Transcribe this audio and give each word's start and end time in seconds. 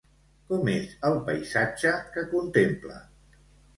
Com 0.51 0.69
és 0.71 0.95
el 1.09 1.19
paisatge 1.29 1.93
que 2.17 2.25
contempla? 2.35 2.99